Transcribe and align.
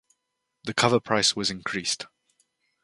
The 0.63 0.73
cover 0.73 0.99
price 0.99 1.35
was 1.35 1.51
increased. 1.51 2.07